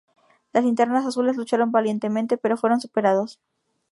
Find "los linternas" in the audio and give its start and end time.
0.51-1.05